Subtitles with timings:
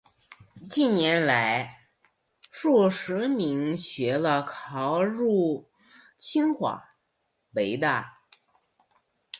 [0.67, 1.85] 近年来，
[2.49, 5.69] 数十名学子考入
[6.17, 6.95] 清华、
[7.53, 8.17] 北大